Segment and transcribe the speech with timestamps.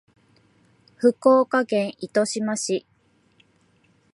[0.95, 2.87] 福岡県糸島市